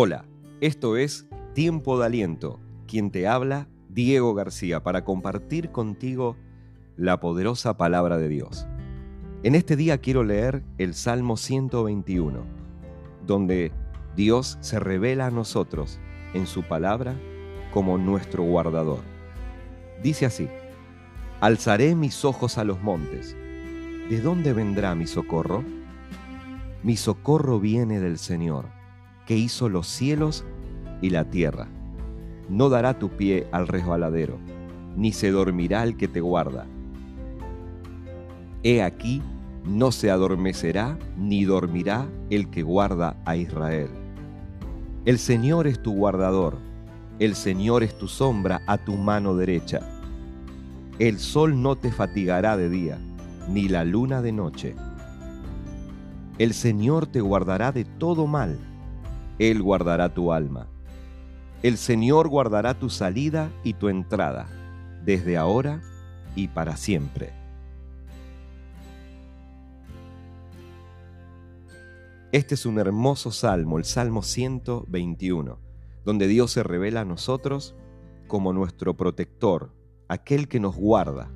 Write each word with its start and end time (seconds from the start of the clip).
Hola, 0.00 0.26
esto 0.60 0.96
es 0.96 1.26
Tiempo 1.54 1.98
de 1.98 2.06
Aliento, 2.06 2.60
quien 2.86 3.10
te 3.10 3.26
habla, 3.26 3.66
Diego 3.88 4.32
García, 4.32 4.80
para 4.84 5.02
compartir 5.02 5.72
contigo 5.72 6.36
la 6.96 7.18
poderosa 7.18 7.76
palabra 7.76 8.16
de 8.16 8.28
Dios. 8.28 8.68
En 9.42 9.56
este 9.56 9.74
día 9.74 9.98
quiero 9.98 10.22
leer 10.22 10.62
el 10.78 10.94
Salmo 10.94 11.36
121, 11.36 12.44
donde 13.26 13.72
Dios 14.14 14.56
se 14.60 14.78
revela 14.78 15.26
a 15.26 15.30
nosotros 15.32 15.98
en 16.32 16.46
su 16.46 16.62
palabra 16.62 17.16
como 17.72 17.98
nuestro 17.98 18.44
guardador. 18.44 19.00
Dice 20.00 20.26
así, 20.26 20.48
Alzaré 21.40 21.96
mis 21.96 22.24
ojos 22.24 22.56
a 22.56 22.62
los 22.62 22.80
montes. 22.80 23.34
¿De 24.08 24.20
dónde 24.20 24.52
vendrá 24.52 24.94
mi 24.94 25.08
socorro? 25.08 25.64
Mi 26.84 26.96
socorro 26.96 27.58
viene 27.58 27.98
del 27.98 28.18
Señor, 28.18 28.77
que 29.28 29.36
hizo 29.36 29.68
los 29.68 29.86
cielos 29.86 30.46
y 31.02 31.10
la 31.10 31.26
tierra. 31.26 31.68
No 32.48 32.70
dará 32.70 32.98
tu 32.98 33.10
pie 33.10 33.46
al 33.52 33.68
resbaladero, 33.68 34.38
ni 34.96 35.12
se 35.12 35.30
dormirá 35.30 35.82
el 35.82 35.98
que 35.98 36.08
te 36.08 36.22
guarda. 36.22 36.64
He 38.62 38.82
aquí, 38.82 39.20
no 39.66 39.92
se 39.92 40.10
adormecerá 40.10 40.98
ni 41.18 41.44
dormirá 41.44 42.06
el 42.30 42.48
que 42.48 42.62
guarda 42.62 43.18
a 43.26 43.36
Israel. 43.36 43.90
El 45.04 45.18
Señor 45.18 45.66
es 45.66 45.82
tu 45.82 45.92
guardador, 45.92 46.56
el 47.18 47.34
Señor 47.34 47.82
es 47.82 47.98
tu 47.98 48.08
sombra 48.08 48.62
a 48.66 48.78
tu 48.78 48.96
mano 48.96 49.36
derecha. 49.36 49.80
El 50.98 51.18
sol 51.18 51.60
no 51.60 51.76
te 51.76 51.92
fatigará 51.92 52.56
de 52.56 52.70
día, 52.70 52.98
ni 53.46 53.68
la 53.68 53.84
luna 53.84 54.22
de 54.22 54.32
noche. 54.32 54.74
El 56.38 56.54
Señor 56.54 57.06
te 57.06 57.20
guardará 57.20 57.72
de 57.72 57.84
todo 57.84 58.26
mal, 58.26 58.58
Él 59.38 59.62
guardará 59.62 60.12
tu 60.12 60.32
alma. 60.32 60.66
El 61.62 61.76
Señor 61.76 62.28
guardará 62.28 62.74
tu 62.74 62.90
salida 62.90 63.50
y 63.62 63.74
tu 63.74 63.88
entrada, 63.88 64.48
desde 65.04 65.36
ahora 65.36 65.80
y 66.34 66.48
para 66.48 66.76
siempre. 66.76 67.32
Este 72.32 72.54
es 72.54 72.66
un 72.66 72.78
hermoso 72.78 73.30
salmo, 73.30 73.78
el 73.78 73.84
Salmo 73.84 74.22
121, 74.22 75.58
donde 76.04 76.26
Dios 76.26 76.50
se 76.52 76.62
revela 76.62 77.02
a 77.02 77.04
nosotros 77.04 77.76
como 78.26 78.52
nuestro 78.52 78.96
protector, 78.96 79.72
aquel 80.08 80.48
que 80.48 80.60
nos 80.60 80.76
guarda. 80.76 81.30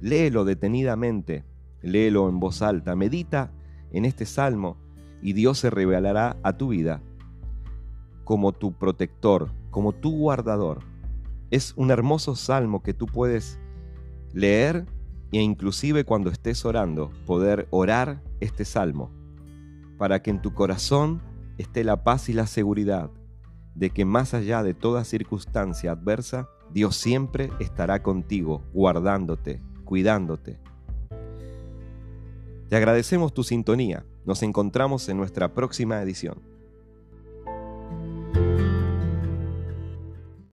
Léelo 0.00 0.44
detenidamente, 0.44 1.44
léelo 1.80 2.28
en 2.28 2.40
voz 2.40 2.60
alta, 2.60 2.96
medita 2.96 3.52
en 3.92 4.04
este 4.04 4.26
salmo 4.26 4.76
y 5.22 5.32
Dios 5.32 5.58
se 5.58 5.70
revelará 5.70 6.36
a 6.42 6.56
tu 6.56 6.68
vida 6.68 7.02
como 8.30 8.52
tu 8.52 8.72
protector, 8.72 9.50
como 9.72 9.90
tu 9.90 10.16
guardador. 10.16 10.84
Es 11.50 11.74
un 11.74 11.90
hermoso 11.90 12.36
salmo 12.36 12.80
que 12.80 12.94
tú 12.94 13.06
puedes 13.06 13.58
leer 14.32 14.86
e 15.32 15.40
inclusive 15.40 16.04
cuando 16.04 16.30
estés 16.30 16.64
orando, 16.64 17.10
poder 17.26 17.66
orar 17.70 18.22
este 18.38 18.64
salmo, 18.64 19.10
para 19.98 20.22
que 20.22 20.30
en 20.30 20.40
tu 20.40 20.54
corazón 20.54 21.20
esté 21.58 21.82
la 21.82 22.04
paz 22.04 22.28
y 22.28 22.32
la 22.32 22.46
seguridad 22.46 23.10
de 23.74 23.90
que 23.90 24.04
más 24.04 24.32
allá 24.32 24.62
de 24.62 24.74
toda 24.74 25.02
circunstancia 25.02 25.90
adversa, 25.90 26.48
Dios 26.72 26.94
siempre 26.94 27.50
estará 27.58 28.00
contigo, 28.00 28.62
guardándote, 28.72 29.60
cuidándote. 29.84 30.60
Te 32.68 32.76
agradecemos 32.76 33.34
tu 33.34 33.42
sintonía. 33.42 34.06
Nos 34.24 34.44
encontramos 34.44 35.08
en 35.08 35.16
nuestra 35.16 35.52
próxima 35.52 36.00
edición. 36.00 36.49